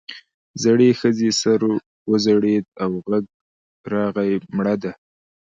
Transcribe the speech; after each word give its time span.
زړې 0.63 0.89
ښځې 0.99 1.29
سر 1.41 1.59
وځړېد 2.09 2.65
او 2.83 2.91
غږ 3.09 3.25
راغی 3.93 4.31
مړه 4.57 4.75
ده. 4.83 4.91